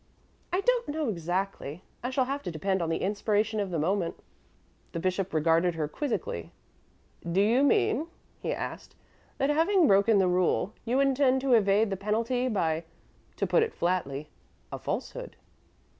"I 0.51 0.61
don't 0.61 0.87
know, 0.87 1.09
exactly; 1.09 1.83
I 2.01 2.09
shall 2.09 2.25
have 2.25 2.41
to 2.41 2.51
depend 2.51 2.81
on 2.81 2.89
the 2.89 3.03
inspiration 3.03 3.59
of 3.59 3.69
the 3.69 3.77
moment." 3.77 4.15
The 4.93 4.99
bishop 4.99 5.31
regarded 5.31 5.75
her 5.75 5.87
quizzically. 5.87 6.51
"Do 7.31 7.39
you 7.39 7.61
mean," 7.61 8.07
he 8.39 8.51
asked, 8.51 8.95
"that, 9.37 9.51
having 9.51 9.85
broken 9.85 10.17
the 10.17 10.27
rule, 10.27 10.73
you 10.85 10.99
intend 11.01 11.41
to 11.41 11.53
evade 11.53 11.91
the 11.91 11.97
penalty 11.97 12.47
by 12.47 12.83
to 13.35 13.45
put 13.45 13.61
it 13.61 13.75
flatly 13.75 14.27
a 14.71 14.79
falsehood?" 14.79 15.35